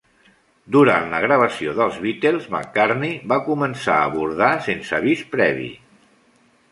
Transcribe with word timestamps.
Durant 0.75 1.03
la 1.15 1.19
gravació 1.25 1.75
dels 1.79 1.99
Beatles, 2.05 2.47
McCartney 2.53 3.13
va 3.33 3.39
començar 3.49 3.99
a 3.99 4.09
bordar 4.15 4.49
sense 4.69 4.97
avís 5.01 5.23
previ. 5.35 5.69